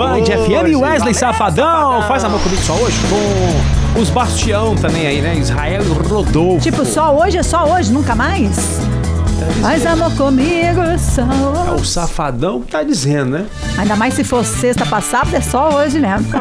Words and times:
Band 0.00 0.24
FM. 0.24 0.80
Wesley 0.80 1.12
Safadão. 1.12 2.00
Faz 2.08 2.24
amor 2.24 2.40
comigo 2.40 2.62
só 2.62 2.72
hoje 2.72 2.96
com 3.10 4.00
os 4.00 4.08
Bastião 4.08 4.74
também 4.74 5.06
aí, 5.06 5.20
né? 5.20 5.34
Israel 5.36 5.82
e 5.82 6.08
Rodolfo. 6.08 6.58
Tipo, 6.58 6.86
só 6.86 7.14
hoje 7.14 7.36
é 7.36 7.42
só 7.42 7.66
hoje, 7.66 7.92
nunca 7.92 8.14
mais? 8.14 8.80
Faz 9.60 9.84
amor 9.84 10.10
comigo, 10.16 10.80
só 10.98 11.20
É 11.20 11.70
hoje. 11.72 11.82
o 11.82 11.84
Safadão 11.84 12.62
que 12.62 12.68
tá 12.72 12.82
dizendo, 12.82 13.32
né? 13.32 13.46
Ainda 13.76 13.94
mais 13.94 14.14
se 14.14 14.24
for 14.24 14.42
sexta 14.42 14.86
passada, 14.86 15.36
é 15.36 15.40
só 15.42 15.68
hoje 15.68 15.98
mesmo. 16.00 16.28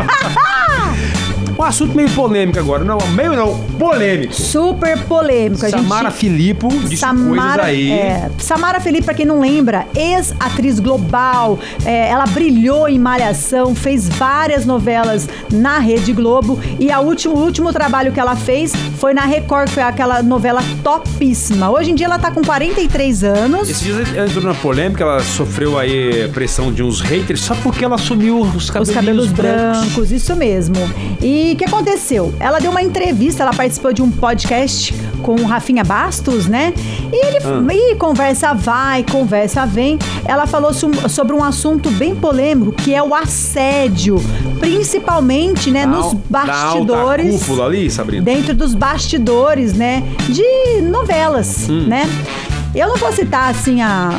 Um 1.59 1.63
assunto 1.63 1.93
meio 1.93 2.09
polêmico 2.11 2.57
agora. 2.57 2.85
Não, 2.85 2.97
meio 3.09 3.35
não, 3.35 3.59
polêmico. 3.77 4.33
Super 4.33 4.97
polêmico. 5.03 5.65
A 5.65 5.69
Samara 5.69 6.09
gente... 6.09 6.19
Filippo 6.19 6.69
disse 6.87 7.05
coisas 7.05 7.59
aí. 7.59 7.91
É, 7.91 8.31
Samara 8.37 8.79
Felipe, 8.79 9.03
pra 9.03 9.13
quem 9.13 9.25
não 9.25 9.41
lembra, 9.41 9.85
ex-atriz 9.93 10.79
global, 10.79 11.59
é, 11.83 12.07
ela 12.07 12.25
brilhou 12.27 12.87
em 12.87 12.97
Malhação, 12.97 13.75
fez 13.75 14.07
várias 14.07 14.65
novelas 14.65 15.27
na 15.51 15.79
Rede 15.79 16.13
Globo 16.13 16.57
e 16.79 16.89
a 16.93 17.01
último, 17.01 17.35
o 17.35 17.43
último 17.43 17.73
trabalho 17.73 18.13
que 18.13 18.21
ela 18.21 18.37
fez 18.37 18.71
foi 18.97 19.13
na 19.13 19.25
Record, 19.25 19.67
foi 19.69 19.83
aquela 19.83 20.23
novela 20.23 20.61
topíssima. 20.81 21.69
Hoje 21.69 21.91
em 21.91 21.95
dia 21.95 22.05
ela 22.05 22.17
tá 22.17 22.31
com 22.31 22.41
43 22.41 23.23
anos. 23.25 23.69
Esses 23.69 23.83
dias 23.83 24.15
ela 24.15 24.27
entrou 24.27 24.45
na 24.45 24.53
polêmica, 24.53 25.03
ela 25.03 25.19
sofreu 25.19 25.77
aí 25.77 26.29
pressão 26.29 26.71
de 26.71 26.81
uns 26.81 27.01
haters 27.01 27.41
só 27.41 27.53
porque 27.55 27.83
ela 27.83 27.95
assumiu 27.95 28.39
os 28.39 28.69
cabelos, 28.69 28.87
Os 28.87 28.95
cabelos 28.95 29.27
brancos, 29.27 30.09
isso 30.13 30.33
mesmo. 30.37 30.77
E 31.21 31.48
o 31.53 31.55
que 31.57 31.65
aconteceu? 31.65 32.33
Ela 32.39 32.59
deu 32.59 32.71
uma 32.71 32.81
entrevista, 32.81 33.43
ela 33.43 33.53
participou 33.53 33.91
de 33.93 34.01
um 34.01 34.09
podcast 34.11 34.93
com 35.23 35.35
o 35.35 35.43
Rafinha 35.45 35.83
Bastos, 35.83 36.47
né? 36.47 36.73
E 37.11 37.25
ele 37.25 37.37
Ah. 37.43 37.73
e 37.73 37.95
conversa 37.95 38.53
vai, 38.53 39.03
conversa 39.03 39.65
vem. 39.65 39.97
Ela 40.25 40.45
falou 40.47 40.71
sobre 40.73 41.35
um 41.35 41.43
assunto 41.43 41.89
bem 41.91 42.15
polêmico, 42.15 42.71
que 42.71 42.93
é 42.93 43.01
o 43.03 43.13
assédio, 43.13 44.17
principalmente, 44.59 45.69
né, 45.71 45.81
Da 45.85 45.87
nos 45.87 46.05
al- 46.05 46.21
Da 46.29 46.45
bastidores 46.45 47.39
cúpula 47.39 47.65
ali, 47.65 47.89
Sabrina. 47.91 48.23
dentro 48.23 48.53
dos 48.53 48.73
bastidores, 48.73 49.73
né, 49.73 50.03
de 50.29 50.81
novelas, 50.83 51.67
Hum. 51.69 51.85
né? 51.87 52.07
Eu 52.73 52.87
não 52.87 52.95
vou 52.97 53.11
citar 53.11 53.49
assim 53.51 53.81
a 53.81 54.11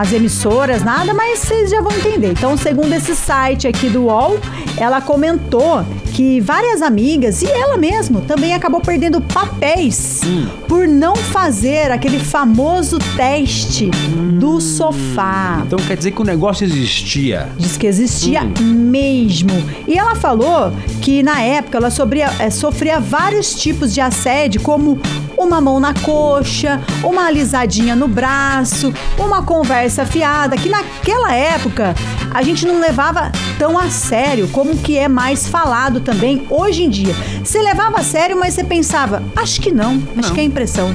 as 0.00 0.12
emissoras, 0.12 0.82
nada, 0.82 1.14
mas 1.14 1.38
vocês 1.40 1.70
já 1.70 1.80
vão 1.80 1.92
entender. 1.92 2.32
Então, 2.32 2.56
segundo 2.56 2.92
esse 2.92 3.14
site 3.14 3.66
aqui 3.68 3.88
do 3.88 4.04
UOL, 4.04 4.38
ela 4.76 5.00
comentou 5.00 5.84
que 6.12 6.40
várias 6.40 6.80
amigas 6.80 7.42
e 7.42 7.46
ela 7.46 7.76
mesmo 7.76 8.20
também 8.20 8.54
acabou 8.54 8.80
perdendo 8.80 9.20
papéis 9.20 10.20
Hum. 10.24 10.46
por 10.68 10.86
não 10.86 11.16
fazer 11.16 11.90
aquele 11.90 12.18
famoso 12.20 12.98
teste 13.16 13.90
do 14.38 14.60
sofá. 14.60 15.62
Então 15.66 15.78
quer 15.78 15.96
dizer 15.96 16.12
que 16.12 16.20
o 16.20 16.24
negócio 16.24 16.64
existia. 16.64 17.48
Diz 17.58 17.76
que 17.76 17.86
existia 17.86 18.42
Hum. 18.44 18.74
mesmo. 18.74 19.50
E 19.88 19.98
ela 19.98 20.14
falou 20.14 20.72
que 21.02 21.22
na 21.22 21.40
época 21.40 21.78
ela 21.78 21.90
sofria, 21.90 22.30
eh, 22.38 22.50
sofria 22.50 23.00
vários 23.00 23.54
tipos 23.54 23.92
de 23.92 24.00
assédio, 24.00 24.60
como 24.60 24.98
uma 25.36 25.60
mão 25.60 25.78
na 25.80 25.94
coxa, 25.94 26.80
uma 27.02 27.26
alisadinha 27.26 27.94
no 27.94 28.08
braço, 28.08 28.92
uma 29.18 29.42
conversa 29.42 30.04
fiada, 30.06 30.56
que 30.56 30.68
naquela 30.68 31.34
época 31.34 31.94
a 32.32 32.42
gente 32.42 32.66
não 32.66 32.80
levava 32.80 33.30
tão 33.58 33.78
a 33.78 33.88
sério 33.88 34.48
como 34.48 34.76
que 34.76 34.98
é 34.98 35.08
mais 35.08 35.46
falado 35.48 36.00
também 36.00 36.46
hoje 36.50 36.82
em 36.82 36.90
dia. 36.90 37.14
Você 37.44 37.62
levava 37.62 37.98
a 38.00 38.02
sério, 38.02 38.36
mas 38.38 38.54
você 38.54 38.64
pensava, 38.64 39.22
acho 39.36 39.60
que 39.60 39.70
não, 39.70 40.02
acho 40.16 40.28
Não. 40.28 40.34
que 40.34 40.40
é 40.40 40.44
impressão. 40.44 40.94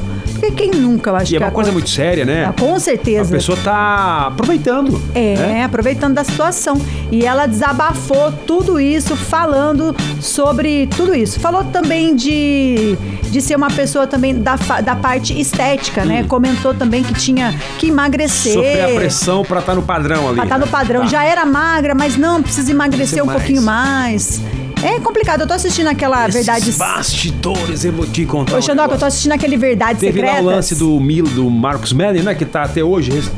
Quem 0.56 0.72
nunca, 0.72 1.09
eu 1.12 1.16
acho 1.16 1.34
E 1.34 1.36
é 1.36 1.40
uma 1.40 1.48
a 1.48 1.52
coisa 1.52 1.72
muito 1.72 1.90
séria, 1.90 2.26
né? 2.26 2.45
Ah, 2.45 2.54
Com 2.54 2.76
A 2.76 2.80
certeza. 2.80 3.32
pessoa 3.36 3.58
tá 3.64 4.28
aproveitando. 4.28 5.00
É, 5.16 5.36
né? 5.36 5.64
aproveitando 5.64 6.14
da 6.16 6.23
situação. 6.23 6.80
E 7.12 7.26
ela 7.26 7.45
desabafou 7.45 8.32
tudo 8.45 8.80
isso, 8.80 9.16
falando 9.16 9.95
sobre 10.20 10.88
tudo 10.88 11.16
isso. 11.16 11.40
Falou 11.40 11.64
também 11.66 12.16
de, 12.16 12.98
de 13.30 13.42
ser 13.42 13.56
uma 13.56 13.70
pessoa 13.70 14.05
também 14.08 14.36
da, 14.39 14.55
da 14.83 14.95
parte 14.95 15.39
estética, 15.39 16.04
né? 16.05 16.23
Comentou 16.23 16.73
também 16.73 17.04
que 17.04 17.14
tinha 17.14 17.54
que 17.78 17.88
emagrecer. 17.89 18.54
Hum. 18.54 18.64
Sofrer 18.64 18.83
a 18.83 18.95
pressão 18.99 19.44
pra 19.44 19.60
estar 19.60 19.76
no 19.76 19.82
padrão 19.83 20.28
ali. 20.28 20.36
Pra 20.36 20.44
estar 20.45 20.60
no 20.60 20.67
padrão. 20.67 21.02
Tá. 21.02 21.08
Já 21.08 21.23
era 21.23 21.45
magra, 21.45 21.95
mas 21.95 22.17
não, 22.17 22.42
precisa 22.42 22.72
emagrecer 22.72 23.20
Emagrecer 23.20 23.23
um 23.23 23.26
mais. 23.28 23.39
pouquinho 23.39 23.61
mais. 23.61 24.42
É 24.84 25.00
complicado. 25.00 25.42
Eu 25.42 25.48
tô 25.48 25.54
assistindo 25.54 25.88
aquela 25.88 26.28
Esses 26.28 26.45
Verdade... 26.45 26.72
bastidores, 26.72 27.84
eu 27.84 27.92
vou 27.92 28.06
te 28.06 28.26
contar. 28.26 28.54
Ô, 28.56 28.58
um 28.60 28.92
eu 28.92 28.98
tô 28.98 29.06
assistindo 29.06 29.34
aquele 29.34 29.58
Verdade 29.58 30.00
Teve 30.00 30.14
Secretas. 30.20 30.44
lá 30.45 30.52
o 30.52 30.56
lance 30.56 30.76
do 30.76 31.00
Milo, 31.00 31.28
do 31.30 31.50
Marcos 31.50 31.92
Melli, 31.92 32.22
né? 32.22 32.34
Que 32.34 32.45
tá 32.45 32.64
até 32.64 32.82
hoje 32.84 33.12
res- 33.12 33.32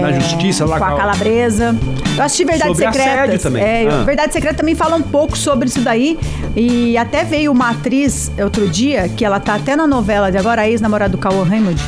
na 0.00 0.12
justiça 0.12 0.64
lá 0.64 0.76
É, 0.76 0.78
com 0.78 0.84
a 0.86 0.96
calabresa. 0.96 1.76
Eu 2.16 2.22
assisti 2.22 2.44
Verdade 2.44 2.70
Sobre 2.70 2.84
Secretas. 2.86 3.12
assédio 3.12 3.38
também. 3.40 3.62
É, 3.62 3.88
Ah. 3.90 4.02
Verdade 4.04 4.32
Secreta 4.32 4.56
também 4.56 4.74
fala 4.74 4.96
um 4.96 5.02
pouco 5.02 5.36
sobre 5.36 5.68
isso 5.68 5.80
daí. 5.80 6.18
E 6.56 6.96
até 6.96 7.24
veio 7.24 7.52
uma 7.52 7.70
atriz 7.70 8.30
outro 8.38 8.66
dia, 8.66 9.08
que 9.08 9.24
ela 9.24 9.38
tá 9.38 9.54
até 9.54 9.76
na 9.76 9.86
novela 9.86 10.30
de 10.32 10.38
agora, 10.38 10.62
a 10.62 10.68
ex-namorada 10.68 11.12
do 11.12 11.18
Cauã 11.18 11.44
Raymond. 11.44 11.78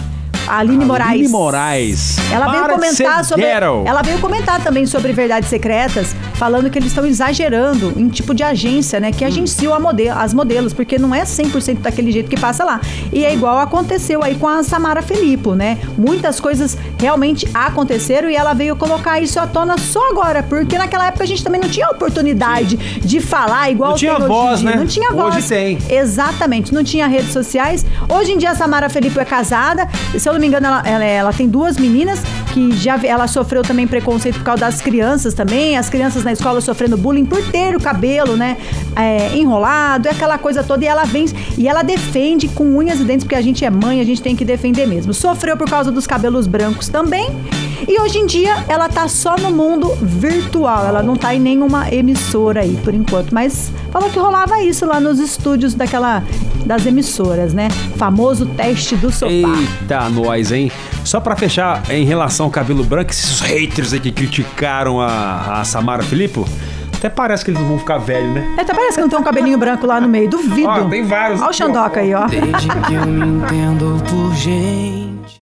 A 0.49 0.59
Aline 0.59 0.85
Moraes. 0.85 1.11
Aline 1.11 1.29
Moraes. 1.29 2.17
Ela 2.33 2.47
veio 2.51 2.63
Para 2.63 2.75
de 2.75 2.81
comentar 2.81 3.25
sobre. 3.25 3.45
ghetto. 3.45 3.83
Ela 3.87 4.03
veio 4.03 4.19
comentar 4.19 4.63
também 4.63 4.87
sobre 4.87 5.13
verdades 5.13 5.49
secretas, 5.49 6.15
falando 6.35 6.71
que 6.71 6.79
eles 6.79 6.89
estão 6.91 7.05
exagerando 7.07 7.93
em 7.97 8.09
tipo 8.09 8.35
de 8.35 8.43
agência, 8.43 8.99
né? 9.01 9.13
Que 9.13 9.25
Hum. 9.25 9.29
agenciam 9.29 9.75
a 9.75 9.81
mode 9.81 10.09
as 10.09 10.33
modelos, 10.33 10.73
porque 10.73 10.99
não 10.99 11.15
é 11.15 11.25
100% 11.25 11.81
daquele 11.81 12.11
jeito 12.13 12.31
que 12.31 12.39
passa 12.39 12.65
lá. 12.65 12.81
E 13.13 13.25
é 13.25 13.33
igual 13.33 13.59
aconteceu 13.59 14.23
aí 14.23 14.35
com 14.37 14.47
a 14.49 14.63
Samara 14.63 15.03
Filippo, 15.03 15.55
né? 15.55 15.79
Muitas 15.97 16.41
coisas 16.41 16.77
realmente 16.99 17.49
aconteceram 17.53 18.31
e 18.31 18.37
ela 18.37 18.55
veio 18.55 18.77
colocar 18.77 19.21
isso 19.21 19.39
à 19.41 19.47
tona 19.47 19.77
só 19.79 20.11
agora, 20.11 20.43
porque 20.43 20.79
naquela 20.79 21.07
época 21.09 21.25
a 21.25 21.27
gente 21.27 21.43
também 21.45 21.61
não 21.61 21.69
tinha 21.69 21.89
oportunidade 21.91 22.77
de 22.77 23.21
falar 23.21 23.71
igual 23.71 23.91
Não 23.91 23.97
tinha 23.99 24.19
voz, 24.19 24.63
né? 24.63 24.77
Não 24.77 24.87
tinha 24.87 25.11
voz. 25.13 25.37
Hoje 25.37 25.49
tem. 25.49 25.79
Exatamente, 25.91 26.73
não 26.73 26.83
tinha 26.85 27.07
redes 27.07 27.33
sociais. 27.33 27.85
Hoje 28.09 28.33
em 28.33 28.39
dia 28.39 28.51
a 28.51 28.55
Samara 28.55 28.89
Felipe 28.89 29.19
é 29.19 29.25
casada. 29.25 29.89
Se 30.19 30.29
eu 30.29 30.38
não 30.39 30.41
me 30.41 30.47
engano, 30.47 30.67
ela, 30.67 30.83
ela, 30.87 31.05
ela 31.05 31.33
tem 31.33 31.49
duas 31.49 31.77
meninas 31.77 32.21
que 32.55 32.71
já 32.77 32.99
ela 33.05 33.27
sofreu 33.27 33.63
também 33.63 33.87
preconceito 33.87 34.37
por 34.37 34.45
causa 34.45 34.61
das 34.61 34.81
crianças 34.81 35.35
também. 35.35 35.77
As 35.77 35.91
crianças 35.91 36.23
na 36.23 36.33
escola 36.33 36.61
sofrendo 36.61 36.97
bullying 36.97 37.27
por 37.27 37.43
ter 37.51 37.75
o 37.77 37.81
cabelo, 37.81 38.37
né? 38.37 38.57
é, 38.99 39.37
enrolado, 39.37 40.09
é 40.09 40.11
aquela 40.11 40.37
coisa 40.37 40.65
toda. 40.65 40.85
E 40.85 40.89
ela 40.89 41.05
vem 41.05 41.27
e 41.57 41.69
ela 41.69 41.83
defende 41.83 42.49
com 42.49 42.77
unhas 42.77 43.01
e 43.01 43.05
dentes, 43.05 43.25
porque 43.25 43.37
a 43.37 43.41
gente 43.41 43.65
é 43.65 43.71
mãe, 43.71 44.01
a 44.01 44.05
gente 44.05 44.21
tem 44.21 44.35
que 44.35 44.45
defender 44.45 44.87
mesmo. 44.87 45.15
Sofreu 45.15 45.57
por 45.57 45.71
causa 45.71 45.93
dos 45.93 46.07
cabelos 46.07 46.47
brancos 46.47 46.89
também. 46.89 47.31
E 47.87 48.01
hoje 48.01 48.19
em 48.19 48.27
dia 48.27 48.65
ela 48.69 48.89
tá 48.89 49.07
só 49.09 49.37
no 49.37 49.51
mundo 49.51 49.89
virtual. 50.01 50.87
Ela 50.87 51.03
não 51.03 51.17
tá 51.17 51.35
em 51.35 51.41
nenhuma 51.41 51.93
emissora 51.93 52.61
aí 52.61 52.79
por 52.83 52.95
enquanto. 52.95 53.33
Mas 53.33 53.71
falou 53.91 54.11
que 54.11 54.19
rolava 54.19 54.61
isso 54.63 54.87
lá 54.87 55.01
nos 55.01 55.19
estúdios 55.19 55.75
daquela 55.75 56.23
das 56.65 56.85
emissoras, 56.87 57.55
né? 57.55 57.69
Famoso 57.97 58.47
teste 58.47 58.97
do 58.97 59.11
sofá. 59.11 59.31
Eita, 59.31 60.09
nós, 60.11 60.53
hein? 60.53 60.71
Só 61.05 61.21
pra 61.21 61.35
fechar, 61.37 61.83
em 61.91 62.05
relação 62.05 62.47
ao 62.47 62.53
cabelo 62.53 62.85
branco, 62.85 63.11
esses 63.11 63.41
haters 63.41 63.93
aí 63.93 64.01
que 64.01 64.13
criticaram 64.13 65.01
a, 65.01 65.61
a 65.61 65.65
Samara 65.65 66.03
Filippo, 66.03 66.47
até 66.99 67.09
parece 67.09 67.45
que 67.45 67.51
eles 67.53 67.61
não 67.61 67.69
vão 67.69 67.79
ficar 67.79 67.99
velhos, 67.99 68.35
né? 68.35 68.57
Até 68.59 68.75
parece 68.75 68.97
que 68.97 69.01
não 69.01 69.09
tem 69.09 69.19
um 69.19 69.23
cabelinho 69.23 69.57
branco 69.57 69.87
lá 69.87 70.01
no 70.01 70.09
meio. 70.09 70.29
Duvido. 70.29 70.69
Ó, 70.69 70.85
tem 70.89 71.05
vários 71.05 71.41
Olha 71.41 71.51
o. 71.51 71.53
Xandoca 71.53 72.01
aí, 72.01 72.13
ó. 72.13 72.27
Desde 72.27 72.69
que 72.69 72.95
eu 72.95 73.07
me 73.07 73.27
entendo 73.27 74.03
por 74.11 74.35
gente. 74.35 75.37